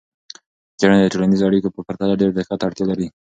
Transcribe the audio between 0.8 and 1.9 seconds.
د ټولنیزو اړیکو په